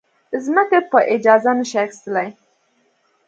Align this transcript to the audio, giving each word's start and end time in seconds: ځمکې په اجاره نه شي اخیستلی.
ځمکې 0.43 0.79
په 0.89 0.99
اجاره 1.13 1.51
نه 1.59 1.63
شي 1.69 1.77
اخیستلی. 1.85 2.27